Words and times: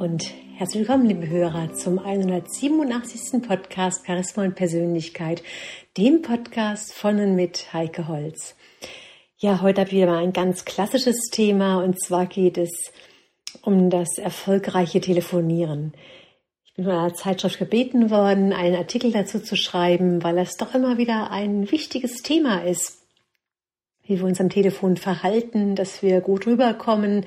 Und 0.00 0.32
herzlich 0.56 0.88
willkommen, 0.88 1.04
liebe 1.04 1.28
Hörer, 1.28 1.74
zum 1.74 1.98
187. 1.98 3.46
Podcast 3.46 4.06
Charisma 4.06 4.44
und 4.44 4.54
Persönlichkeit, 4.54 5.42
dem 5.98 6.22
Podcast 6.22 6.94
von 6.94 7.20
und 7.20 7.34
mit 7.34 7.74
Heike 7.74 8.08
Holz. 8.08 8.56
Ja, 9.36 9.60
heute 9.60 9.82
habe 9.82 9.90
ich 9.90 9.96
wieder 9.96 10.06
mal 10.06 10.22
ein 10.22 10.32
ganz 10.32 10.64
klassisches 10.64 11.28
Thema 11.30 11.84
und 11.84 12.02
zwar 12.02 12.24
geht 12.24 12.56
es 12.56 12.70
um 13.60 13.90
das 13.90 14.16
erfolgreiche 14.16 15.02
Telefonieren. 15.02 15.92
Ich 16.64 16.72
bin 16.72 16.86
von 16.86 16.94
einer 16.94 17.12
Zeitschrift 17.12 17.58
gebeten 17.58 18.08
worden, 18.08 18.54
einen 18.54 18.76
Artikel 18.76 19.12
dazu 19.12 19.38
zu 19.38 19.54
schreiben, 19.54 20.24
weil 20.24 20.36
das 20.36 20.56
doch 20.56 20.74
immer 20.74 20.96
wieder 20.96 21.30
ein 21.30 21.70
wichtiges 21.70 22.22
Thema 22.22 22.64
ist 22.64 23.00
wie 24.10 24.18
wir 24.18 24.26
uns 24.26 24.40
am 24.40 24.50
Telefon 24.50 24.96
verhalten, 24.96 25.76
dass 25.76 26.02
wir 26.02 26.20
gut 26.20 26.44
rüberkommen, 26.44 27.24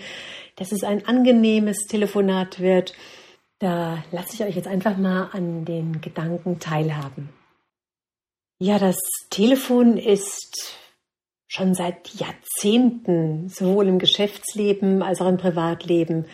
dass 0.55 0.71
es 0.71 0.84
ein 0.84 1.05
angenehmes 1.05 1.88
Telefonat 1.88 2.59
wird. 2.59 2.94
Da 3.59 4.03
lasse 4.11 4.35
ich 4.35 4.44
euch 4.44 4.55
jetzt 4.55 4.67
einfach 4.67 4.98
mal 4.98 5.30
an 5.31 5.66
den 5.66 6.02
Gedanken 6.02 6.59
teilhaben. 6.59 7.30
Ja, 8.59 8.80
das 8.80 8.97
Telefon 9.30 9.97
ist 9.97 10.77
schon 11.47 11.73
seit 11.73 12.09
Jahrzehnten, 12.16 13.49
sowohl 13.49 13.88
im 13.88 13.99
Geschäftsleben 13.99 15.03
als 15.03 15.21
auch 15.21 15.27
im 15.27 15.38
Privatleben, 15.38 16.25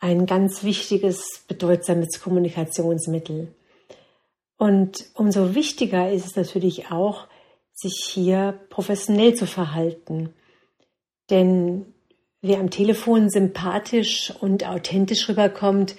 ein 0.00 0.26
ganz 0.26 0.64
wichtiges, 0.64 1.44
bedeutsames 1.46 2.20
Kommunikationsmittel. 2.20 3.54
Und 4.58 5.06
umso 5.14 5.54
wichtiger 5.54 6.10
ist 6.10 6.26
es 6.26 6.36
natürlich 6.36 6.90
auch, 6.90 7.28
sich 7.72 8.02
hier 8.12 8.58
professionell 8.68 9.34
zu 9.34 9.46
verhalten. 9.46 10.34
Denn 11.30 11.94
wer 12.42 12.58
am 12.58 12.70
Telefon 12.70 13.28
sympathisch 13.30 14.32
und 14.40 14.66
authentisch 14.66 15.28
rüberkommt, 15.28 15.96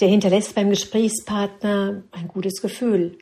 der 0.00 0.08
hinterlässt 0.08 0.54
beim 0.54 0.70
Gesprächspartner 0.70 2.02
ein 2.10 2.28
gutes 2.28 2.60
Gefühl. 2.60 3.18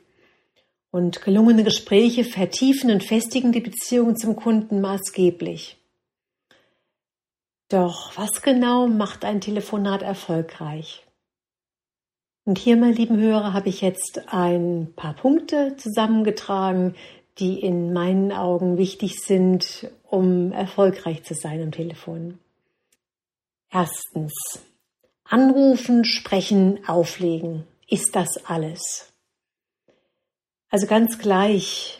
Und 0.91 1.23
gelungene 1.23 1.63
Gespräche 1.63 2.25
vertiefen 2.25 2.91
und 2.91 3.05
festigen 3.05 3.53
die 3.53 3.61
Beziehung 3.61 4.17
zum 4.17 4.35
Kunden 4.35 4.81
maßgeblich. 4.81 5.77
Doch 7.69 8.17
was 8.17 8.43
genau 8.43 8.89
macht 8.89 9.25
ein 9.25 9.41
Telefonat 9.41 10.03
erfolgreich? 10.03 11.07
Und 12.45 12.59
hier, 12.59 12.77
meine 12.77 12.95
lieben 12.95 13.21
Hörer, 13.21 13.53
habe 13.53 13.69
ich 13.69 13.81
jetzt 13.81 14.23
ein 14.27 14.93
paar 14.97 15.15
Punkte 15.15 15.77
zusammengetragen, 15.77 16.97
die 17.41 17.61
in 17.61 17.93
meinen 17.93 18.31
Augen 18.31 18.79
wichtig 18.79 19.21
sind, 19.21 19.91
um 20.05 20.53
erfolgreich 20.53 21.25
zu 21.25 21.35
sein 21.35 21.63
am 21.63 21.73
Telefon. 21.73 22.39
Erstens. 23.71 24.33
Anrufen, 25.25 26.05
sprechen, 26.05 26.87
auflegen. 26.87 27.67
Ist 27.89 28.15
das 28.15 28.45
alles? 28.45 29.13
Also 30.69 30.87
ganz 30.87 31.19
gleich, 31.19 31.99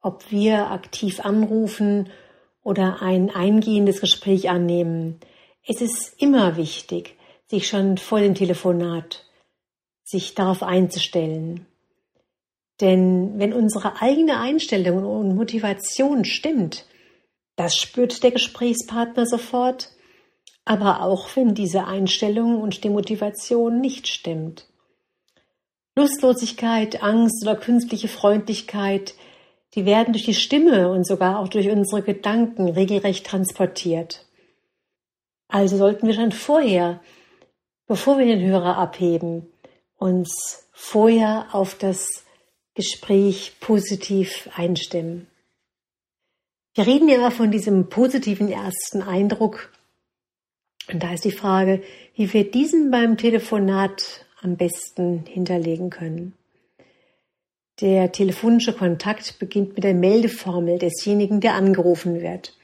ob 0.00 0.30
wir 0.30 0.70
aktiv 0.70 1.20
anrufen 1.20 2.10
oder 2.62 3.00
ein 3.00 3.30
eingehendes 3.30 4.00
Gespräch 4.00 4.50
annehmen. 4.50 5.18
Es 5.66 5.80
ist 5.80 6.14
immer 6.20 6.56
wichtig, 6.56 7.16
sich 7.46 7.68
schon 7.68 7.96
vor 7.96 8.20
dem 8.20 8.34
Telefonat 8.34 9.24
sich 10.04 10.34
darauf 10.34 10.62
einzustellen. 10.62 11.66
Denn 12.80 13.38
wenn 13.38 13.52
unsere 13.52 14.00
eigene 14.00 14.38
Einstellung 14.38 15.04
und 15.04 15.34
Motivation 15.34 16.24
stimmt, 16.24 16.86
das 17.56 17.76
spürt 17.76 18.22
der 18.22 18.30
Gesprächspartner 18.30 19.26
sofort, 19.26 19.90
aber 20.64 21.02
auch 21.02 21.28
wenn 21.34 21.54
diese 21.54 21.86
Einstellung 21.86 22.60
und 22.60 22.84
die 22.84 22.90
Motivation 22.90 23.80
nicht 23.80 24.06
stimmt. 24.06 24.68
Lustlosigkeit, 25.96 27.02
Angst 27.02 27.42
oder 27.42 27.56
künstliche 27.56 28.06
Freundlichkeit, 28.06 29.14
die 29.74 29.84
werden 29.84 30.12
durch 30.12 30.24
die 30.24 30.34
Stimme 30.34 30.90
und 30.90 31.04
sogar 31.04 31.40
auch 31.40 31.48
durch 31.48 31.68
unsere 31.68 32.02
Gedanken 32.02 32.68
regelrecht 32.68 33.26
transportiert. 33.26 34.26
Also 35.48 35.76
sollten 35.76 36.06
wir 36.06 36.14
schon 36.14 36.30
vorher, 36.30 37.00
bevor 37.88 38.18
wir 38.18 38.26
den 38.26 38.40
Hörer 38.40 38.76
abheben, 38.76 39.48
uns 39.96 40.68
vorher 40.72 41.48
auf 41.52 41.74
das 41.74 42.24
Gespräch 42.78 43.54
positiv 43.58 44.48
einstimmen. 44.54 45.26
Wir 46.74 46.86
reden 46.86 47.08
ja 47.08 47.16
immer 47.16 47.32
von 47.32 47.50
diesem 47.50 47.88
positiven 47.88 48.52
ersten 48.52 49.02
Eindruck. 49.02 49.72
Und 50.88 51.02
da 51.02 51.12
ist 51.12 51.24
die 51.24 51.32
Frage, 51.32 51.82
wie 52.14 52.32
wir 52.32 52.48
diesen 52.48 52.92
beim 52.92 53.16
Telefonat 53.16 54.24
am 54.42 54.56
besten 54.56 55.24
hinterlegen 55.26 55.90
können. 55.90 56.34
Der 57.80 58.12
telefonische 58.12 58.74
Kontakt 58.74 59.40
beginnt 59.40 59.74
mit 59.74 59.82
der 59.82 59.94
Meldeformel 59.94 60.78
desjenigen, 60.78 61.40
der 61.40 61.54
angerufen 61.54 62.20
wird. 62.20 62.56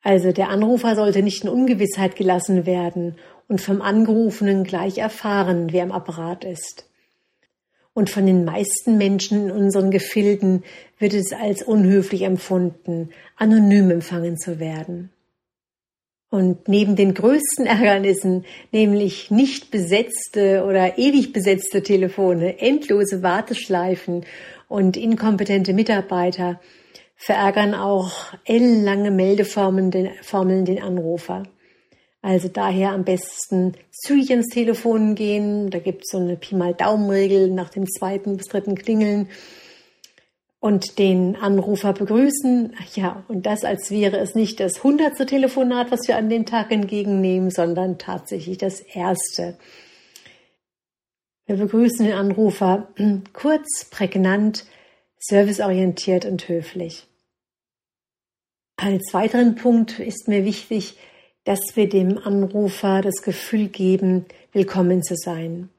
Also 0.00 0.30
der 0.30 0.48
Anrufer 0.48 0.94
sollte 0.94 1.24
nicht 1.24 1.42
in 1.42 1.50
Ungewissheit 1.50 2.14
gelassen 2.14 2.66
werden 2.66 3.16
und 3.48 3.60
vom 3.60 3.82
Angerufenen 3.82 4.62
gleich 4.62 4.98
erfahren, 4.98 5.72
wer 5.72 5.82
am 5.82 5.90
Apparat 5.90 6.44
ist 6.44 6.88
und 7.94 8.10
von 8.10 8.26
den 8.26 8.44
meisten 8.44 8.96
Menschen 8.96 9.46
in 9.46 9.50
unseren 9.50 9.90
Gefilden 9.90 10.62
wird 10.98 11.14
es 11.14 11.32
als 11.32 11.62
unhöflich 11.62 12.22
empfunden, 12.22 13.10
anonym 13.36 13.90
empfangen 13.90 14.38
zu 14.38 14.60
werden. 14.60 15.10
Und 16.30 16.68
neben 16.68 16.94
den 16.94 17.14
größten 17.14 17.66
Ärgernissen, 17.66 18.44
nämlich 18.70 19.30
nicht 19.30 19.70
besetzte 19.70 20.64
oder 20.64 20.98
ewig 20.98 21.32
besetzte 21.32 21.82
Telefone, 21.82 22.60
endlose 22.60 23.22
Warteschleifen 23.22 24.26
und 24.68 24.98
inkompetente 24.98 25.72
Mitarbeiter, 25.72 26.60
verärgern 27.16 27.74
auch 27.74 28.12
ellenlange 28.44 29.10
Meldeformeln 29.10 29.90
den, 29.90 30.10
Formeln 30.22 30.64
den 30.66 30.82
Anrufer. 30.82 31.44
Also 32.20 32.48
daher 32.48 32.92
am 32.92 33.04
besten 33.04 33.74
zügig 33.92 34.30
ins 34.30 34.48
Telefon 34.48 35.14
gehen. 35.14 35.70
Da 35.70 35.78
gibt 35.78 36.02
es 36.04 36.10
so 36.10 36.18
eine 36.18 36.36
Pi 36.36 36.56
mal 36.56 36.74
Daumenregel 36.74 37.50
nach 37.50 37.70
dem 37.70 37.86
zweiten 37.86 38.36
bis 38.36 38.46
dritten 38.46 38.74
Klingeln 38.74 39.28
und 40.60 40.98
den 40.98 41.36
Anrufer 41.36 41.92
begrüßen. 41.92 42.74
Ja, 42.94 43.24
und 43.28 43.46
das 43.46 43.64
als 43.64 43.90
wäre 43.90 44.18
es 44.18 44.34
nicht 44.34 44.58
das 44.58 44.82
hundertste 44.82 45.26
Telefonat, 45.26 45.90
was 45.90 46.08
wir 46.08 46.16
an 46.16 46.28
den 46.28 46.46
Tag 46.46 46.72
entgegennehmen, 46.72 47.50
sondern 47.50 47.98
tatsächlich 47.98 48.58
das 48.58 48.80
erste. 48.80 49.56
Wir 51.46 51.56
begrüßen 51.56 52.04
den 52.04 52.14
Anrufer 52.14 52.88
kurz, 53.32 53.86
prägnant, 53.90 54.66
serviceorientiert 55.18 56.24
und 56.24 56.48
höflich. 56.48 57.06
Als 58.76 59.12
weiteren 59.12 59.54
Punkt 59.56 59.98
ist 59.98 60.28
mir 60.28 60.44
wichtig, 60.44 60.96
dass 61.48 61.76
wir 61.76 61.88
dem 61.88 62.18
Anrufer 62.18 63.00
das 63.00 63.22
Gefühl 63.22 63.68
geben, 63.68 64.26
willkommen 64.52 65.02
zu 65.02 65.16
sein. 65.16 65.70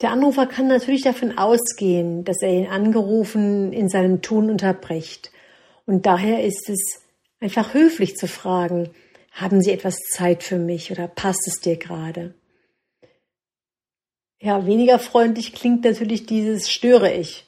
Der 0.00 0.12
Anrufer 0.12 0.46
kann 0.46 0.66
natürlich 0.66 1.02
davon 1.02 1.36
ausgehen, 1.36 2.24
dass 2.24 2.40
er 2.40 2.48
ihn 2.48 2.68
angerufen 2.68 3.70
in 3.70 3.90
seinem 3.90 4.22
Tun 4.22 4.48
unterbricht. 4.48 5.30
Und 5.84 6.06
daher 6.06 6.42
ist 6.42 6.70
es 6.70 7.02
einfach 7.40 7.74
höflich 7.74 8.16
zu 8.16 8.28
fragen, 8.28 8.88
haben 9.30 9.60
Sie 9.60 9.72
etwas 9.72 9.98
Zeit 10.14 10.42
für 10.42 10.56
mich 10.56 10.90
oder 10.90 11.06
passt 11.06 11.46
es 11.46 11.60
dir 11.60 11.76
gerade? 11.76 12.32
Ja, 14.40 14.64
weniger 14.64 14.98
freundlich 14.98 15.52
klingt 15.52 15.84
natürlich 15.84 16.24
dieses 16.24 16.70
störe 16.70 17.12
ich. 17.12 17.44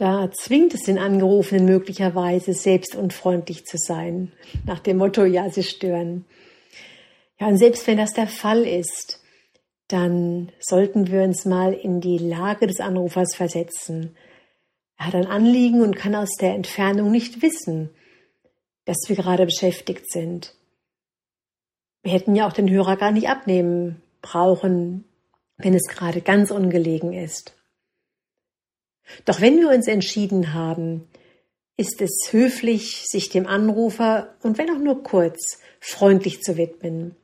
Da 0.00 0.30
zwingt 0.32 0.72
es 0.72 0.84
den 0.84 0.98
Angerufenen 0.98 1.66
möglicherweise, 1.66 2.54
selbst 2.54 2.96
unfreundlich 2.96 3.66
zu 3.66 3.76
sein, 3.76 4.32
nach 4.64 4.78
dem 4.78 4.96
Motto, 4.96 5.26
ja, 5.26 5.50
sie 5.50 5.62
stören. 5.62 6.24
Ja, 7.38 7.48
und 7.48 7.58
selbst 7.58 7.86
wenn 7.86 7.98
das 7.98 8.14
der 8.14 8.26
Fall 8.26 8.66
ist, 8.66 9.22
dann 9.88 10.52
sollten 10.58 11.08
wir 11.08 11.20
uns 11.20 11.44
mal 11.44 11.74
in 11.74 12.00
die 12.00 12.16
Lage 12.16 12.66
des 12.66 12.80
Anrufers 12.80 13.34
versetzen. 13.34 14.16
Er 14.96 15.08
hat 15.08 15.14
ein 15.16 15.26
Anliegen 15.26 15.82
und 15.82 15.96
kann 15.96 16.14
aus 16.14 16.34
der 16.40 16.54
Entfernung 16.54 17.10
nicht 17.10 17.42
wissen, 17.42 17.90
dass 18.86 18.96
wir 19.08 19.16
gerade 19.16 19.44
beschäftigt 19.44 20.10
sind. 20.10 20.54
Wir 22.02 22.12
hätten 22.12 22.34
ja 22.34 22.48
auch 22.48 22.54
den 22.54 22.70
Hörer 22.70 22.96
gar 22.96 23.10
nicht 23.10 23.28
abnehmen 23.28 24.00
brauchen, 24.22 25.04
wenn 25.58 25.74
es 25.74 25.88
gerade 25.88 26.22
ganz 26.22 26.50
ungelegen 26.50 27.12
ist. 27.12 27.59
Doch 29.24 29.40
wenn 29.40 29.58
wir 29.58 29.68
uns 29.68 29.86
entschieden 29.86 30.54
haben, 30.54 31.08
ist 31.76 32.02
es 32.02 32.28
höflich, 32.30 33.06
sich 33.08 33.30
dem 33.30 33.46
Anrufer 33.46 34.34
und 34.42 34.58
wenn 34.58 34.70
auch 34.70 34.78
nur 34.78 35.02
kurz 35.02 35.60
freundlich 35.80 36.42
zu 36.42 36.56
widmen. 36.56 37.16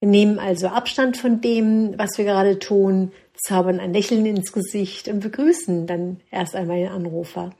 Wir 0.00 0.08
nehmen 0.08 0.40
also 0.40 0.66
Abstand 0.66 1.16
von 1.16 1.40
dem, 1.40 1.96
was 1.96 2.18
wir 2.18 2.24
gerade 2.24 2.58
tun, 2.58 3.12
zaubern 3.36 3.78
ein 3.78 3.92
Lächeln 3.92 4.26
ins 4.26 4.52
Gesicht 4.52 5.06
und 5.06 5.20
begrüßen 5.20 5.86
dann 5.86 6.20
erst 6.32 6.56
einmal 6.56 6.78
den 6.78 6.88
Anrufer. 6.88 7.54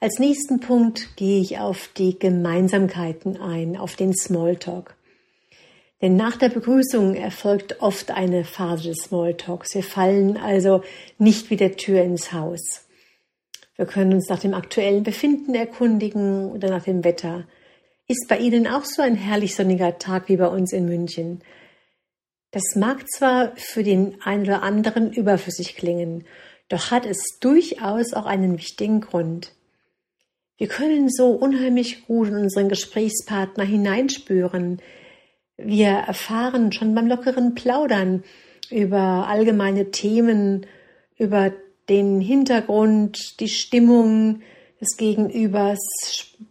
Als 0.00 0.18
nächsten 0.18 0.60
Punkt 0.60 1.16
gehe 1.16 1.40
ich 1.40 1.58
auf 1.58 1.88
die 1.96 2.18
Gemeinsamkeiten 2.18 3.36
ein, 3.36 3.76
auf 3.76 3.94
den 3.94 4.14
Smalltalk. 4.16 4.96
Denn 6.02 6.16
nach 6.16 6.36
der 6.36 6.48
Begrüßung 6.48 7.14
erfolgt 7.14 7.80
oft 7.80 8.10
eine 8.10 8.44
Phase 8.44 8.88
des 8.88 9.04
Smalltalks. 9.04 9.74
Wir 9.74 9.84
fallen 9.84 10.36
also 10.36 10.82
nicht 11.16 11.48
wie 11.48 11.56
der 11.56 11.76
Tür 11.76 12.02
ins 12.02 12.32
Haus. 12.32 12.88
Wir 13.76 13.86
können 13.86 14.12
uns 14.12 14.28
nach 14.28 14.40
dem 14.40 14.52
aktuellen 14.52 15.04
Befinden 15.04 15.54
erkundigen 15.54 16.50
oder 16.50 16.68
nach 16.68 16.82
dem 16.82 17.04
Wetter. 17.04 17.46
Ist 18.08 18.26
bei 18.28 18.38
Ihnen 18.38 18.66
auch 18.66 18.84
so 18.84 19.00
ein 19.00 19.14
herrlich 19.14 19.54
sonniger 19.54 19.98
Tag 19.98 20.28
wie 20.28 20.36
bei 20.36 20.48
uns 20.48 20.72
in 20.72 20.86
München? 20.86 21.42
Das 22.50 22.62
mag 22.76 23.08
zwar 23.08 23.56
für 23.56 23.82
den 23.82 24.20
einen 24.22 24.42
oder 24.42 24.62
anderen 24.62 25.12
überflüssig 25.12 25.76
klingen, 25.76 26.24
doch 26.68 26.90
hat 26.90 27.06
es 27.06 27.38
durchaus 27.40 28.12
auch 28.12 28.26
einen 28.26 28.58
wichtigen 28.58 29.00
Grund. 29.00 29.52
Wir 30.58 30.68
können 30.68 31.08
so 31.08 31.30
unheimlich 31.30 32.06
gut 32.06 32.28
in 32.28 32.36
unseren 32.36 32.68
Gesprächspartner 32.68 33.64
hineinspüren. 33.64 34.82
Wir 35.56 35.90
erfahren 35.90 36.72
schon 36.72 36.94
beim 36.94 37.06
lockeren 37.06 37.54
Plaudern 37.54 38.24
über 38.70 39.26
allgemeine 39.28 39.90
Themen, 39.90 40.66
über 41.18 41.52
den 41.88 42.20
Hintergrund, 42.20 43.40
die 43.40 43.48
Stimmung 43.48 44.42
des 44.80 44.96
Gegenübers. 44.96 45.78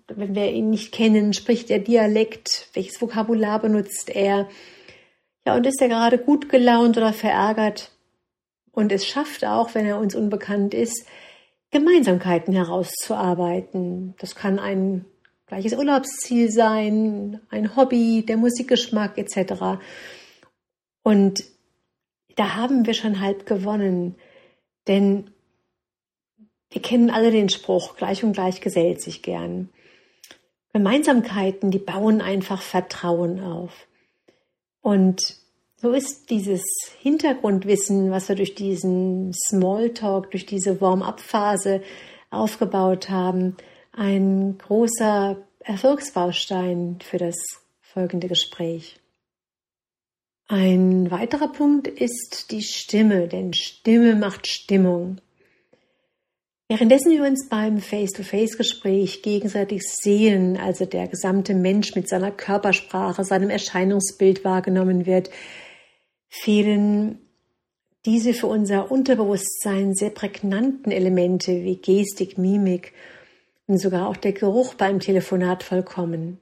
Wenn 0.08 0.36
wir 0.36 0.52
ihn 0.52 0.70
nicht 0.70 0.92
kennen, 0.92 1.34
spricht 1.34 1.70
er 1.70 1.80
Dialekt, 1.80 2.70
welches 2.74 3.02
Vokabular 3.02 3.60
benutzt 3.60 4.10
er. 4.10 4.48
Ja, 5.46 5.56
und 5.56 5.66
ist 5.66 5.82
er 5.82 5.90
gerade 5.90 6.18
gut 6.18 6.50
gelaunt 6.50 6.98
oder 6.98 7.14
verärgert? 7.14 7.92
Und 8.72 8.92
es 8.92 9.06
schafft 9.06 9.44
auch, 9.44 9.74
wenn 9.76 9.86
er 9.86 10.00
uns 10.00 10.16
unbekannt 10.16 10.74
ist, 10.74 11.06
Gemeinsamkeiten 11.72 12.54
herauszuarbeiten. 12.54 14.14
Das 14.20 14.36
kann 14.36 14.60
ein 14.60 15.06
gleiches 15.52 15.74
Urlaubsziel 15.74 16.50
sein, 16.50 17.42
ein 17.50 17.76
Hobby, 17.76 18.24
der 18.26 18.38
Musikgeschmack 18.38 19.18
etc. 19.18 19.82
Und 21.04 21.44
da 22.38 22.56
haben 22.56 22.86
wir 22.86 22.94
schon 22.94 23.20
halb 23.20 23.46
gewonnen, 23.46 24.16
denn 24.88 25.30
wir 26.70 26.82
kennen 26.82 27.10
alle 27.10 27.32
den 27.32 27.50
Spruch, 27.50 27.98
gleich 27.98 28.24
und 28.24 28.32
gleich 28.32 28.62
gesellt 28.62 29.02
sich 29.02 29.24
gern. 29.24 29.68
Gemeinsamkeiten, 30.72 31.70
die 31.70 31.80
bauen 31.80 32.22
einfach 32.22 32.62
Vertrauen 32.62 33.44
auf. 33.44 33.74
Und 34.80 35.36
so 35.76 35.92
ist 35.92 36.30
dieses 36.30 36.64
Hintergrundwissen, 37.02 38.10
was 38.10 38.30
wir 38.30 38.38
durch 38.38 38.56
diesen 38.56 39.34
Smalltalk, 39.34 40.32
durch 40.32 40.46
diese 40.46 40.80
Warm-up-Phase 40.80 41.82
aufgebaut 42.30 43.10
haben, 43.10 43.58
ein 43.92 44.58
großer 44.58 45.38
Erfolgsbaustein 45.60 47.00
für 47.04 47.18
das 47.18 47.36
folgende 47.82 48.28
Gespräch. 48.28 49.00
Ein 50.48 51.10
weiterer 51.12 51.52
Punkt 51.52 51.88
ist 51.88 52.52
die 52.52 52.62
Stimme, 52.62 53.28
denn 53.28 53.54
Stimme 53.54 54.16
macht 54.16 54.48
Stimmung. 54.48 55.18
Währenddessen 56.68 57.12
wir 57.12 57.24
uns 57.24 57.50
beim 57.50 57.80
Face-to-Face-Gespräch 57.80 59.24
gegenseitig 59.24 59.84
sehen, 59.84 60.58
also 60.58 60.86
der 60.86 61.08
gesamte 61.08 61.54
Mensch 61.54 61.96
mit 61.96 62.08
seiner 62.08 62.32
Körpersprache, 62.32 63.26
seinem 63.26 63.50
Erscheinungsbild 63.50 64.46
wahrgenommen 64.46 65.06
wird, 65.06 65.30
fehlen 66.30 67.20
diese 68.06 68.34
für 68.34 68.48
unser 68.48 68.90
Unterbewusstsein 68.90 69.94
sehr 69.94 70.12
prägnanten 70.12 70.92
Elemente 70.92 71.64
wie 71.64 71.76
Gestik, 71.76 72.38
Mimik 72.38 72.94
und 73.72 73.78
sogar 73.78 74.08
auch 74.08 74.18
der 74.18 74.34
Geruch 74.34 74.74
beim 74.74 75.00
Telefonat 75.00 75.64
vollkommen. 75.64 76.40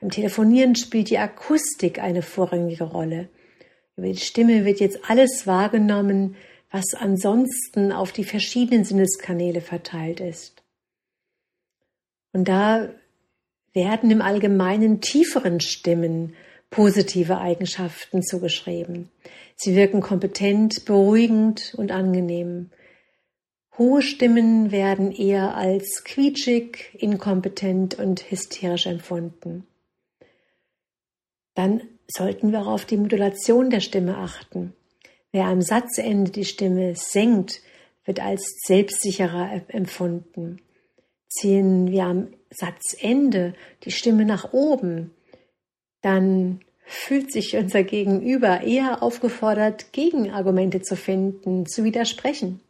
Beim 0.00 0.10
Telefonieren 0.10 0.76
spielt 0.76 1.10
die 1.10 1.18
Akustik 1.18 1.98
eine 1.98 2.22
vorrangige 2.22 2.84
Rolle. 2.84 3.28
Über 3.96 4.06
die 4.06 4.16
Stimme 4.16 4.64
wird 4.64 4.80
jetzt 4.80 5.00
alles 5.08 5.46
wahrgenommen, 5.46 6.36
was 6.70 6.94
ansonsten 6.96 7.90
auf 7.90 8.12
die 8.12 8.24
verschiedenen 8.24 8.84
Sinneskanäle 8.84 9.60
verteilt 9.60 10.20
ist. 10.20 10.62
Und 12.32 12.48
da 12.48 12.88
werden 13.72 14.10
im 14.10 14.22
Allgemeinen 14.22 15.00
tieferen 15.00 15.60
Stimmen 15.60 16.34
positive 16.70 17.38
Eigenschaften 17.38 18.22
zugeschrieben. 18.22 19.10
Sie 19.56 19.74
wirken 19.74 20.00
kompetent, 20.00 20.84
beruhigend 20.84 21.74
und 21.76 21.90
angenehm. 21.90 22.70
Hohe 23.80 24.02
Stimmen 24.02 24.72
werden 24.72 25.10
eher 25.10 25.56
als 25.56 26.04
quietschig, 26.04 26.90
inkompetent 26.98 27.98
und 27.98 28.30
hysterisch 28.30 28.84
empfunden. 28.84 29.66
Dann 31.54 31.84
sollten 32.06 32.52
wir 32.52 32.60
auch 32.60 32.66
auf 32.66 32.84
die 32.84 32.98
Modulation 32.98 33.70
der 33.70 33.80
Stimme 33.80 34.18
achten. 34.18 34.74
Wer 35.32 35.46
am 35.46 35.62
Satzende 35.62 36.30
die 36.30 36.44
Stimme 36.44 36.94
senkt, 36.94 37.62
wird 38.04 38.20
als 38.20 38.52
selbstsicherer 38.66 39.62
empfunden. 39.68 40.60
Ziehen 41.30 41.90
wir 41.90 42.04
am 42.04 42.34
Satzende 42.50 43.54
die 43.84 43.92
Stimme 43.92 44.26
nach 44.26 44.52
oben, 44.52 45.14
dann 46.02 46.60
fühlt 46.84 47.32
sich 47.32 47.56
unser 47.56 47.82
Gegenüber 47.82 48.60
eher 48.60 49.02
aufgefordert, 49.02 49.94
Gegenargumente 49.94 50.82
zu 50.82 50.96
finden, 50.96 51.64
zu 51.64 51.82
widersprechen. 51.82 52.60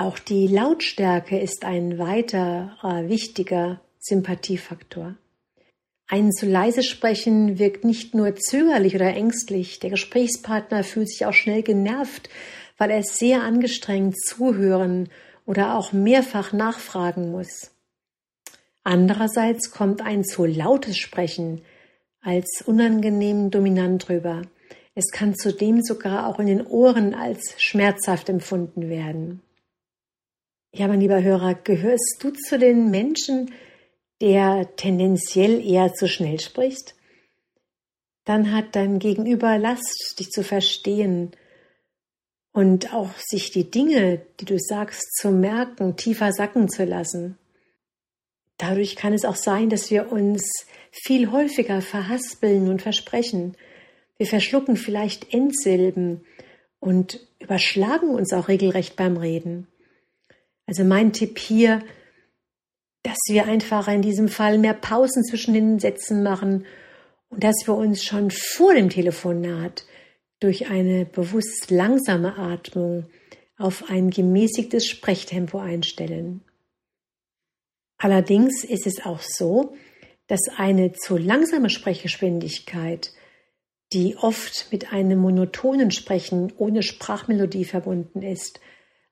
Auch 0.00 0.18
die 0.18 0.46
Lautstärke 0.46 1.38
ist 1.38 1.66
ein 1.66 1.98
weiterer 1.98 3.10
wichtiger 3.10 3.82
Sympathiefaktor. 3.98 5.16
Ein 6.08 6.32
zu 6.32 6.46
leise 6.46 6.82
Sprechen 6.82 7.58
wirkt 7.58 7.84
nicht 7.84 8.14
nur 8.14 8.34
zögerlich 8.34 8.94
oder 8.94 9.08
ängstlich, 9.08 9.78
der 9.78 9.90
Gesprächspartner 9.90 10.84
fühlt 10.84 11.10
sich 11.10 11.26
auch 11.26 11.34
schnell 11.34 11.62
genervt, 11.62 12.30
weil 12.78 12.90
er 12.90 13.02
sehr 13.02 13.42
angestrengt 13.42 14.18
zuhören 14.18 15.10
oder 15.44 15.76
auch 15.76 15.92
mehrfach 15.92 16.54
nachfragen 16.54 17.30
muss. 17.30 17.70
Andererseits 18.82 19.70
kommt 19.70 20.00
ein 20.00 20.24
zu 20.24 20.46
lautes 20.46 20.96
Sprechen 20.96 21.60
als 22.22 22.64
unangenehm 22.64 23.50
dominant 23.50 24.08
rüber. 24.08 24.40
Es 24.94 25.10
kann 25.10 25.34
zudem 25.34 25.82
sogar 25.82 26.26
auch 26.26 26.38
in 26.38 26.46
den 26.46 26.66
Ohren 26.66 27.12
als 27.12 27.52
schmerzhaft 27.58 28.30
empfunden 28.30 28.88
werden. 28.88 29.42
Ja, 30.72 30.86
mein 30.86 31.00
lieber 31.00 31.20
Hörer, 31.20 31.54
gehörst 31.54 32.18
du 32.20 32.30
zu 32.30 32.56
den 32.56 32.90
Menschen, 32.90 33.52
der 34.20 34.76
tendenziell 34.76 35.60
eher 35.64 35.94
zu 35.94 36.06
schnell 36.06 36.38
spricht? 36.38 36.94
Dann 38.24 38.52
hat 38.52 38.76
dein 38.76 39.00
Gegenüber 39.00 39.58
Last, 39.58 40.14
dich 40.20 40.30
zu 40.30 40.44
verstehen 40.44 41.32
und 42.52 42.94
auch 42.94 43.10
sich 43.18 43.50
die 43.50 43.68
Dinge, 43.68 44.22
die 44.38 44.44
du 44.44 44.58
sagst, 44.60 45.16
zu 45.16 45.32
merken, 45.32 45.96
tiefer 45.96 46.32
sacken 46.32 46.68
zu 46.68 46.84
lassen. 46.84 47.36
Dadurch 48.56 48.94
kann 48.94 49.12
es 49.12 49.24
auch 49.24 49.36
sein, 49.36 49.70
dass 49.70 49.90
wir 49.90 50.12
uns 50.12 50.66
viel 50.92 51.32
häufiger 51.32 51.82
verhaspeln 51.82 52.68
und 52.68 52.80
versprechen. 52.82 53.56
Wir 54.18 54.26
verschlucken 54.26 54.76
vielleicht 54.76 55.34
Endsilben 55.34 56.24
und 56.78 57.26
überschlagen 57.40 58.10
uns 58.10 58.32
auch 58.32 58.46
regelrecht 58.46 58.94
beim 58.94 59.16
Reden. 59.16 59.66
Also 60.70 60.84
mein 60.84 61.12
Tipp 61.12 61.36
hier, 61.36 61.82
dass 63.02 63.18
wir 63.26 63.46
einfach 63.46 63.88
in 63.88 64.02
diesem 64.02 64.28
Fall 64.28 64.56
mehr 64.56 64.72
Pausen 64.72 65.24
zwischen 65.24 65.52
den 65.52 65.80
Sätzen 65.80 66.22
machen 66.22 66.64
und 67.28 67.42
dass 67.42 67.66
wir 67.66 67.74
uns 67.74 68.04
schon 68.04 68.30
vor 68.30 68.72
dem 68.72 68.88
Telefonat 68.88 69.84
durch 70.38 70.70
eine 70.70 71.06
bewusst 71.06 71.72
langsame 71.72 72.38
Atmung 72.38 73.06
auf 73.58 73.90
ein 73.90 74.10
gemäßigtes 74.10 74.86
Sprechtempo 74.86 75.58
einstellen. 75.58 76.42
Allerdings 77.98 78.62
ist 78.62 78.86
es 78.86 79.04
auch 79.04 79.22
so, 79.22 79.74
dass 80.28 80.42
eine 80.56 80.92
zu 80.92 81.16
langsame 81.16 81.68
Sprechgeschwindigkeit, 81.68 83.12
die 83.92 84.16
oft 84.16 84.68
mit 84.70 84.92
einem 84.92 85.18
monotonen 85.18 85.90
Sprechen 85.90 86.52
ohne 86.58 86.84
Sprachmelodie 86.84 87.64
verbunden 87.64 88.22
ist, 88.22 88.60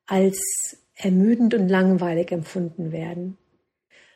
als 0.07 0.78
ermüdend 0.99 1.55
und 1.55 1.69
langweilig 1.69 2.33
empfunden 2.33 2.93
werden. 2.93 3.39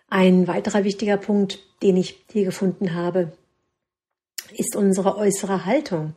Ein 0.09 0.47
weiterer 0.47 0.85
wichtiger 0.85 1.17
Punkt, 1.17 1.61
den 1.83 1.97
ich 1.97 2.23
hier 2.31 2.45
gefunden 2.45 2.95
habe, 2.95 3.33
ist 4.57 4.77
unsere 4.77 5.17
äußere 5.17 5.65
Haltung. 5.65 6.15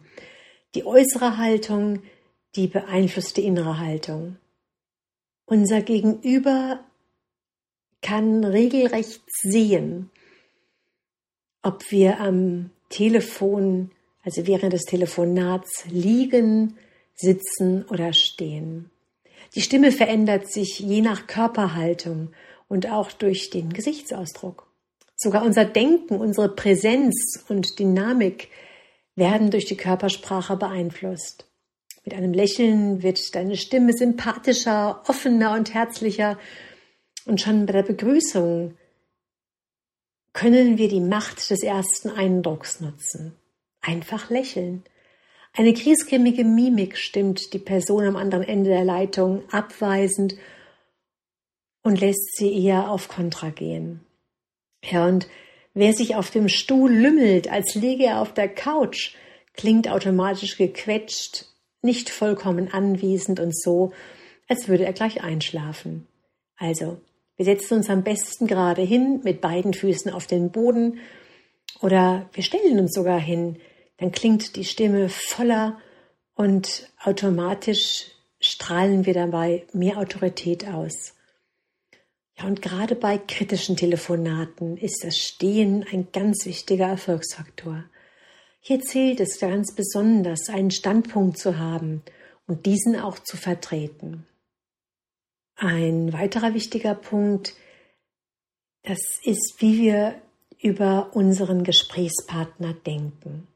Die 0.74 0.86
äußere 0.86 1.38
Haltung, 1.38 2.02
die 2.56 2.68
beeinflusst 2.68 3.38
die 3.38 3.46
innere 3.46 3.80
Haltung. 3.80 4.38
Unser 5.46 5.82
Gegenüber 5.82 6.84
kann 8.02 8.44
regelrecht 8.44 9.22
sehen, 9.28 10.10
ob 11.62 11.90
wir 11.92 12.20
am 12.20 12.72
Telefon, 12.90 13.92
also 14.24 14.46
während 14.48 14.74
des 14.74 14.84
Telefonats 14.84 15.86
liegen, 15.86 16.78
sitzen 17.16 17.86
oder 17.86 18.12
stehen. 18.14 18.92
Die 19.56 19.62
Stimme 19.62 19.92
verändert 19.92 20.52
sich 20.52 20.80
je 20.80 21.02
nach 21.02 21.28
Körperhaltung 21.28 22.34
und 22.68 22.92
auch 22.92 23.12
durch 23.12 23.50
den 23.50 23.72
Gesichtsausdruck. 23.72 24.68
Sogar 25.16 25.44
unser 25.44 25.64
Denken, 25.64 26.18
unsere 26.18 26.54
Präsenz 26.54 27.44
und 27.48 27.80
Dynamik 27.80 28.50
werden 29.16 29.50
durch 29.50 29.66
die 29.66 29.78
Körpersprache 29.78 30.58
beeinflusst. 30.58 31.46
Mit 32.04 32.14
einem 32.14 32.34
Lächeln 32.34 33.02
wird 33.02 33.34
deine 33.34 33.56
Stimme 33.56 33.94
sympathischer, 33.94 35.02
offener 35.08 35.54
und 35.54 35.74
herzlicher. 35.74 36.38
Und 37.26 37.42
schon 37.42 37.66
bei 37.66 37.74
der 37.74 37.84
Begrüßung 37.84 38.78
können 40.34 40.78
wir 40.78 40.90
die 40.90 41.00
Macht 41.00 41.50
des 41.50 41.64
ersten 41.64 42.10
Eindrucks 42.10 42.82
nutzen. 42.82 43.36
Einfach 43.82 44.30
lächeln. 44.30 44.84
Eine 45.58 45.72
griesgrämige 45.72 46.44
Mimik 46.44 46.98
stimmt 46.98 47.54
die 47.54 47.60
Person 47.60 48.06
am 48.06 48.18
anderen 48.18 48.44
Ende 48.44 48.72
der 48.72 48.84
Leitung 48.84 49.44
abweisend 49.52 50.36
und 51.82 52.02
lässt 52.02 52.36
sie 52.36 52.52
eher 52.62 52.92
auf 52.92 53.08
Kontra 53.08 53.52
gehen. 53.52 54.02
Ja, 54.84 55.08
und 55.08 55.30
wer 55.74 55.94
sich 55.94 56.16
auf 56.16 56.30
dem 56.30 56.50
Stuhl 56.50 56.92
lümmelt, 56.92 57.50
als 57.50 57.74
liege 57.74 58.04
er 58.04 58.22
auf 58.22 58.34
der 58.34 58.50
Couch, 58.50 59.16
klingt 59.54 59.90
automatisch 59.90 60.58
gequetscht, 60.58 61.46
nicht 61.82 62.10
vollkommen 62.10 62.68
anwesend 62.74 63.40
und 63.40 63.58
so, 63.58 63.94
als 64.50 64.68
würde 64.68 64.86
er 64.86 64.94
gleich 64.94 65.24
einschlafen. 65.24 66.06
Also, 66.58 66.98
wir 67.38 67.46
setzen 67.46 67.76
uns 67.76 67.90
am 67.90 68.04
besten 68.04 68.48
gerade 68.48 68.82
hin, 68.82 69.22
mit 69.24 69.40
beiden 69.40 69.74
Füßen 69.74 70.12
auf 70.12 70.28
den 70.28 70.52
Boden, 70.52 71.00
oder 71.82 72.30
wir 72.34 72.44
stellen 72.44 72.78
uns 72.78 72.94
sogar 72.94 73.20
hin, 73.22 73.58
dann 73.98 74.12
klingt 74.12 74.56
die 74.56 74.66
Stimme 74.66 75.10
voller 75.10 75.80
und 76.34 76.92
automatisch 77.04 78.08
strahlen 78.40 79.06
wir 79.06 79.14
dabei 79.14 79.66
mehr 79.74 79.98
Autorität 79.98 80.68
aus. 80.68 81.14
Ja, 82.38 82.46
und 82.46 82.62
gerade 82.62 82.96
bei 82.96 83.18
kritischen 83.18 83.78
Telefonaten 83.78 84.78
ist 84.78 85.04
das 85.04 85.18
Stehen 85.18 85.86
ein 85.90 86.12
ganz 86.12 86.46
wichtiger 86.46 86.88
Erfolgsfaktor. 86.88 87.86
Hier 88.60 88.82
zählt 88.82 89.22
es 89.22 89.40
ganz 89.40 89.74
besonders, 89.74 90.50
einen 90.50 90.72
Standpunkt 90.72 91.38
zu 91.38 91.58
haben 91.58 92.04
und 92.48 92.66
diesen 92.66 93.00
auch 93.00 93.20
zu 93.20 93.38
vertreten. 93.38 94.28
Ein 95.56 96.12
weiterer 96.12 96.54
wichtiger 96.54 96.96
Punkt, 96.96 97.54
das 98.84 99.00
ist, 99.24 99.56
wie 99.60 99.82
wir 99.82 100.22
über 100.60 101.16
unseren 101.16 101.64
Gesprächspartner 101.64 102.74
denken. 102.74 103.48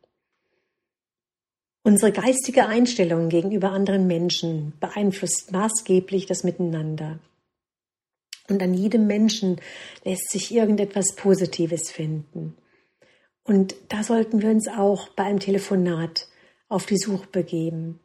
Unsere 1.89 2.11
geistige 2.11 2.67
Einstellung 2.67 3.29
gegenüber 3.29 3.71
anderen 3.71 4.05
Menschen 4.05 4.73
beeinflusst 4.79 5.51
maßgeblich 5.51 6.27
das 6.27 6.43
Miteinander. 6.43 7.17
Und 8.47 8.61
an 8.61 8.75
jedem 8.75 9.07
Menschen 9.07 9.59
lässt 10.03 10.29
sich 10.29 10.53
irgendetwas 10.53 11.15
Positives 11.15 11.89
finden. 11.89 12.55
Und 13.43 13.73
da 13.87 14.03
sollten 14.03 14.43
wir 14.43 14.51
uns 14.51 14.67
auch 14.67 15.09
bei 15.15 15.23
einem 15.23 15.39
Telefonat 15.39 16.27
auf 16.67 16.85
die 16.85 16.99
Suche 16.99 17.25
begeben. 17.31 17.99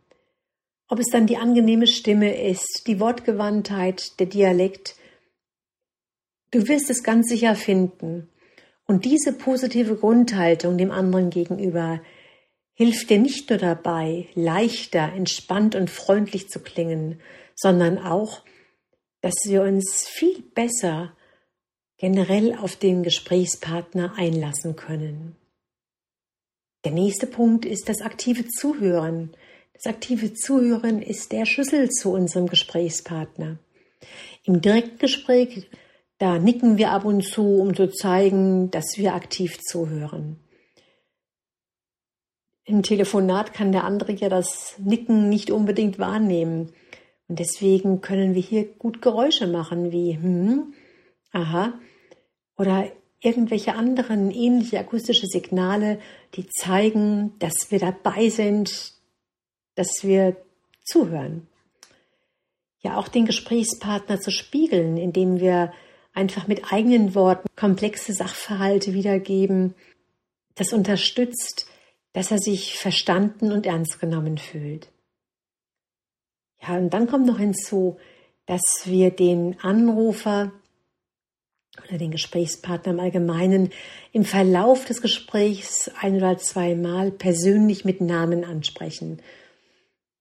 Ob 0.88 0.98
es 0.98 1.10
dann 1.12 1.26
die 1.26 1.36
angenehme 1.36 1.86
Stimme 1.86 2.34
ist, 2.42 2.84
die 2.86 3.00
Wortgewandtheit, 3.00 4.18
der 4.18 4.28
Dialekt, 4.28 4.96
du 6.52 6.66
wirst 6.68 6.88
es 6.88 7.02
ganz 7.02 7.28
sicher 7.28 7.54
finden. 7.54 8.30
Und 8.86 9.04
diese 9.04 9.34
positive 9.34 9.96
Grundhaltung 9.96 10.78
dem 10.78 10.90
anderen 10.90 11.28
gegenüber 11.28 12.00
hilft 12.74 13.08
dir 13.08 13.18
nicht 13.18 13.48
nur 13.50 13.58
dabei, 13.58 14.28
leichter, 14.34 15.12
entspannt 15.12 15.74
und 15.74 15.90
freundlich 15.90 16.48
zu 16.48 16.60
klingen, 16.60 17.20
sondern 17.54 17.98
auch, 17.98 18.42
dass 19.20 19.34
wir 19.46 19.62
uns 19.62 20.06
viel 20.06 20.42
besser 20.54 21.16
generell 21.96 22.54
auf 22.56 22.76
den 22.76 23.02
Gesprächspartner 23.02 24.14
einlassen 24.16 24.76
können. 24.76 25.36
Der 26.84 26.92
nächste 26.92 27.26
Punkt 27.26 27.64
ist 27.64 27.88
das 27.88 28.02
aktive 28.02 28.46
Zuhören. 28.46 29.34
Das 29.72 29.86
aktive 29.86 30.34
Zuhören 30.34 31.00
ist 31.00 31.32
der 31.32 31.46
Schlüssel 31.46 31.88
zu 31.88 32.12
unserem 32.12 32.46
Gesprächspartner. 32.46 33.58
Im 34.42 34.60
direkten 34.60 34.98
Gespräch, 34.98 35.70
da 36.18 36.38
nicken 36.38 36.76
wir 36.76 36.90
ab 36.90 37.06
und 37.06 37.22
zu, 37.22 37.60
um 37.60 37.74
zu 37.74 37.90
zeigen, 37.90 38.70
dass 38.70 38.98
wir 38.98 39.14
aktiv 39.14 39.58
zuhören. 39.62 40.43
Im 42.64 42.82
Telefonat 42.82 43.52
kann 43.52 43.72
der 43.72 43.84
andere 43.84 44.12
ja 44.12 44.28
das 44.28 44.76
Nicken 44.78 45.28
nicht 45.28 45.50
unbedingt 45.50 45.98
wahrnehmen. 45.98 46.72
Und 47.28 47.38
deswegen 47.38 48.00
können 48.00 48.34
wir 48.34 48.42
hier 48.42 48.64
gut 48.64 49.02
Geräusche 49.02 49.46
machen 49.46 49.92
wie 49.92 50.14
hm, 50.14 50.74
aha 51.32 51.74
oder 52.56 52.90
irgendwelche 53.20 53.74
anderen 53.74 54.30
ähnliche 54.30 54.78
akustische 54.78 55.26
Signale, 55.26 55.98
die 56.34 56.46
zeigen, 56.46 57.32
dass 57.38 57.70
wir 57.70 57.78
dabei 57.78 58.28
sind, 58.28 58.92
dass 59.74 60.02
wir 60.02 60.36
zuhören. 60.84 61.48
Ja, 62.80 62.98
auch 62.98 63.08
den 63.08 63.24
Gesprächspartner 63.24 64.20
zu 64.20 64.30
spiegeln, 64.30 64.98
indem 64.98 65.40
wir 65.40 65.72
einfach 66.12 66.46
mit 66.46 66.72
eigenen 66.72 67.14
Worten 67.14 67.48
komplexe 67.56 68.12
Sachverhalte 68.12 68.92
wiedergeben, 68.92 69.74
das 70.54 70.72
unterstützt, 70.72 71.66
dass 72.14 72.30
er 72.30 72.38
sich 72.38 72.78
verstanden 72.78 73.52
und 73.52 73.66
ernst 73.66 74.00
genommen 74.00 74.38
fühlt. 74.38 74.88
Ja, 76.62 76.78
und 76.78 76.94
dann 76.94 77.06
kommt 77.06 77.26
noch 77.26 77.38
hinzu, 77.38 77.98
dass 78.46 78.62
wir 78.84 79.10
den 79.10 79.58
Anrufer 79.60 80.52
oder 81.86 81.98
den 81.98 82.12
Gesprächspartner 82.12 82.92
im 82.92 83.00
Allgemeinen 83.00 83.70
im 84.12 84.24
Verlauf 84.24 84.84
des 84.84 85.02
Gesprächs 85.02 85.90
ein 86.00 86.16
oder 86.16 86.38
zweimal 86.38 87.10
persönlich 87.10 87.84
mit 87.84 88.00
Namen 88.00 88.44
ansprechen. 88.44 89.20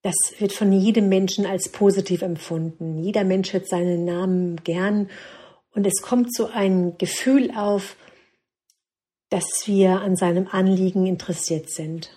Das 0.02 0.16
wird 0.38 0.52
von 0.52 0.72
jedem 0.72 1.08
Menschen 1.08 1.46
als 1.46 1.68
positiv 1.70 2.22
empfunden. 2.22 2.98
Jeder 2.98 3.24
Mensch 3.24 3.52
hört 3.52 3.68
seinen 3.68 4.04
Namen 4.04 4.56
gern 4.64 5.08
und 5.70 5.86
es 5.86 6.02
kommt 6.02 6.34
so 6.34 6.46
ein 6.46 6.98
Gefühl 6.98 7.52
auf, 7.56 7.96
dass 9.30 9.64
wir 9.66 10.00
an 10.00 10.16
seinem 10.16 10.48
Anliegen 10.48 11.06
interessiert 11.06 11.70
sind. 11.70 12.10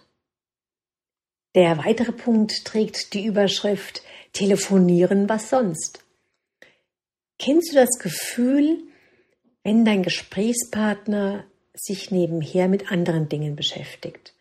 Der 1.56 1.78
weitere 1.80 2.12
Punkt 2.12 2.66
trägt 2.66 3.14
die 3.14 3.26
Überschrift 3.26 4.04
Telefonieren, 4.34 5.28
was 5.28 5.50
sonst. 5.50 6.04
Kennst 7.40 7.72
du 7.72 7.76
das 7.76 7.98
Gefühl, 8.00 8.84
wenn 9.64 9.84
dein 9.84 10.04
Gesprächspartner 10.04 11.46
sich 11.74 12.12
nebenher 12.12 12.68
mit 12.68 12.92
anderen 12.92 13.30
Dingen 13.30 13.56
beschäftigt? 13.56 14.34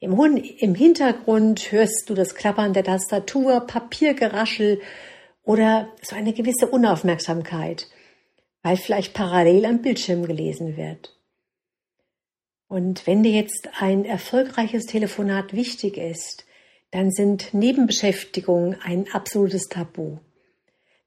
Im, 0.00 0.18
Im 0.36 0.74
Hintergrund 0.74 1.72
hörst 1.72 2.04
du 2.08 2.14
das 2.14 2.34
Klappern 2.34 2.72
der 2.72 2.84
Tastatur, 2.84 3.60
Papiergeraschel 3.60 4.80
oder 5.42 5.90
so 6.02 6.16
eine 6.16 6.32
gewisse 6.32 6.66
Unaufmerksamkeit, 6.66 7.88
weil 8.62 8.76
vielleicht 8.76 9.14
parallel 9.14 9.66
am 9.66 9.82
Bildschirm 9.82 10.26
gelesen 10.26 10.76
wird. 10.76 11.16
Und 12.70 13.08
wenn 13.08 13.24
dir 13.24 13.32
jetzt 13.32 13.68
ein 13.80 14.04
erfolgreiches 14.04 14.86
Telefonat 14.86 15.54
wichtig 15.54 15.96
ist, 15.96 16.46
dann 16.92 17.10
sind 17.10 17.52
Nebenbeschäftigungen 17.52 18.80
ein 18.80 19.06
absolutes 19.12 19.68
Tabu. 19.68 20.18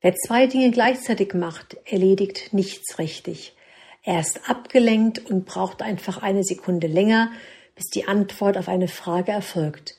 Wer 0.01 0.13
zwei 0.13 0.46
Dinge 0.46 0.72
gleichzeitig 0.72 1.34
macht, 1.34 1.77
erledigt 1.86 2.51
nichts 2.51 3.00
richtig. 3.00 3.55
Er 4.03 4.20
ist 4.20 4.50
abgelenkt 4.50 5.20
und 5.20 5.46
braucht 5.46 5.82
einfach 5.82 6.22
eine 6.22 6.43
Sekunde 6.43 6.88
länger, 6.88 7.32
bis 7.75 7.86
die 7.86 8.10
Antwort 8.10 8.58
auf 8.58 8.67
eine 8.67 8.89
Frage 8.89 9.32
erfolgt 9.32 9.96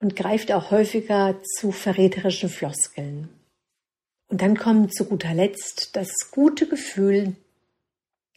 und 0.00 0.16
greift 0.16 0.50
auch 0.50 0.72
häufiger 0.72 1.36
zu 1.56 1.70
verräterischen 1.70 2.48
Floskeln. 2.48 3.28
Und 4.26 4.42
dann 4.42 4.58
kommt 4.58 4.92
zu 4.92 5.04
guter 5.04 5.34
Letzt 5.34 5.94
das 5.94 6.08
gute 6.32 6.66
Gefühl 6.66 7.36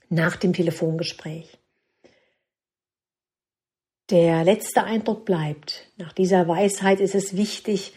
nach 0.10 0.36
dem 0.36 0.54
Telefongespräch. 0.54 1.59
Der 4.10 4.44
letzte 4.44 4.84
Eindruck 4.84 5.26
bleibt. 5.26 5.88
Nach 5.98 6.14
dieser 6.14 6.48
Weisheit 6.48 7.00
ist 7.00 7.14
es 7.14 7.38
wichtig, 7.38 7.94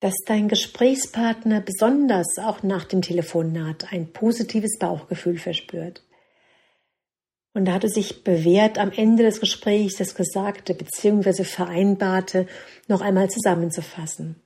dass 0.00 0.14
dein 0.26 0.48
Gesprächspartner 0.48 1.60
besonders 1.60 2.38
auch 2.42 2.64
nach 2.64 2.84
dem 2.84 3.00
Telefonat 3.00 3.92
ein 3.92 4.12
positives 4.12 4.78
Bauchgefühl 4.78 5.38
verspürt. 5.38 6.02
Und 7.52 7.66
da 7.66 7.74
hat 7.74 7.84
es 7.84 7.94
sich 7.94 8.24
bewährt, 8.24 8.78
am 8.78 8.90
Ende 8.90 9.22
des 9.22 9.40
Gesprächs 9.40 9.96
das 9.96 10.14
Gesagte 10.16 10.74
bzw. 10.74 11.44
Vereinbarte 11.44 12.46
noch 12.88 13.00
einmal 13.00 13.30
zusammenzufassen. 13.30 14.42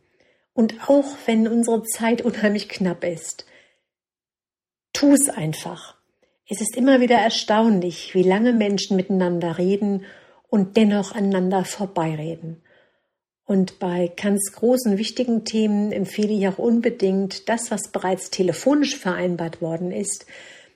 Und 0.53 0.89
auch 0.89 1.07
wenn 1.25 1.49
unsere 1.49 1.83
Zeit 1.85 2.21
unheimlich 2.23 2.69
knapp 2.69 3.03
ist, 3.05 3.47
tu 4.93 5.13
es 5.13 5.29
einfach. 5.29 5.97
Es 6.49 6.61
ist 6.61 6.77
immer 6.77 7.01
wieder 7.01 7.17
erstaunlich, 7.17 8.15
wie 8.15 8.23
lange 8.23 8.53
Menschen 8.53 8.97
miteinander 8.97 9.57
reden 9.57 10.05
und 10.55 10.77
dennoch 10.77 11.17
aneinander 11.17 11.65
vorbeireden. 11.65 12.63
Und 13.45 13.81
bei 13.81 14.13
ganz 14.15 14.53
großen, 14.53 14.99
wichtigen 14.99 15.45
Themen 15.45 15.91
empfehle 15.91 16.33
ich 16.33 16.47
auch 16.47 16.59
unbedingt 16.59 17.49
das, 17.49 17.73
was 17.73 17.89
bereits 17.91 18.31
telefonisch 18.31 18.97
vereinbart 18.97 19.61
worden 19.61 19.91
ist, 19.91 20.27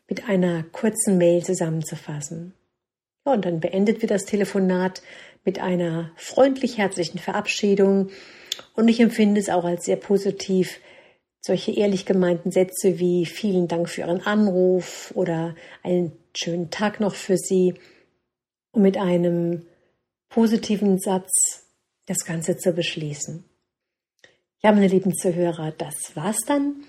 mit 0.08 0.28
einer 0.28 0.64
kurzen 0.72 1.16
Mail 1.16 1.44
zusammenzufassen. 1.44 2.54
Ja, 3.24 3.34
und 3.34 3.44
dann 3.44 3.60
beendet 3.60 4.02
wir 4.02 4.08
das 4.08 4.24
Telefonat 4.24 5.00
mit 5.44 5.60
einer 5.60 6.10
freundlich 6.16 6.76
herzlichen 6.76 7.20
Verabschiedung. 7.20 8.08
Und 8.74 8.88
ich 8.88 8.98
empfinde 8.98 9.40
es 9.40 9.48
auch 9.48 9.64
als 9.64 9.84
sehr 9.84 9.94
positiv, 9.94 10.80
solche 11.40 11.70
ehrlich 11.70 12.04
gemeinten 12.04 12.50
Sätze 12.50 12.98
wie 12.98 13.26
vielen 13.26 13.68
Dank 13.68 13.88
für 13.88 14.00
Ihren 14.00 14.22
Anruf 14.22 15.12
oder 15.14 15.54
einen 15.84 16.18
schönen 16.34 16.70
Tag 16.70 16.98
noch 16.98 17.14
für 17.14 17.36
Sie 17.36 17.74
und 18.72 18.82
mit 18.82 18.96
einem 18.96 19.66
positiven 20.28 20.98
Satz 20.98 21.66
das 22.06 22.24
Ganze 22.24 22.56
zu 22.56 22.72
beschließen. 22.72 23.44
Ja, 24.62 24.72
meine 24.72 24.88
lieben 24.88 25.14
Zuhörer, 25.14 25.72
das 25.76 26.16
war's 26.16 26.40
dann. 26.46 26.84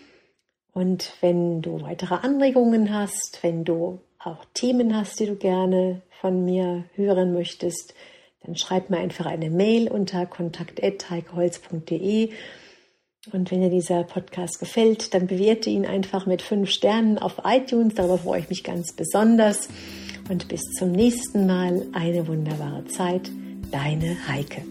Und 0.71 1.13
wenn 1.21 1.61
du 1.61 1.81
weitere 1.81 2.15
Anregungen 2.15 2.93
hast, 2.93 3.39
wenn 3.41 3.63
du 3.63 4.01
auch 4.17 4.45
Themen 4.53 4.95
hast, 4.95 5.19
die 5.19 5.25
du 5.25 5.35
gerne 5.35 6.01
von 6.21 6.45
mir 6.45 6.85
hören 6.95 7.33
möchtest, 7.33 7.93
dann 8.41 8.55
schreib 8.55 8.89
mir 8.89 8.97
einfach 8.97 9.25
eine 9.25 9.49
Mail 9.49 9.89
unter 9.89 10.25
kontakt.heikeholz.de. 10.25 12.29
Und 13.33 13.51
wenn 13.51 13.61
dir 13.61 13.69
dieser 13.69 14.03
Podcast 14.03 14.59
gefällt, 14.59 15.13
dann 15.13 15.27
bewerte 15.27 15.69
ihn 15.69 15.85
einfach 15.85 16.25
mit 16.25 16.41
fünf 16.41 16.69
Sternen 16.69 17.19
auf 17.19 17.41
iTunes. 17.43 17.95
Darüber 17.95 18.17
freue 18.17 18.39
ich 18.39 18.47
mich 18.49 18.63
ganz 18.63 18.93
besonders. 18.93 19.67
Und 20.29 20.47
bis 20.47 20.61
zum 20.77 20.91
nächsten 20.91 21.47
Mal 21.47 21.85
eine 21.91 22.27
wunderbare 22.27 22.85
Zeit. 22.85 23.29
Deine 23.71 24.15
Heike. 24.27 24.61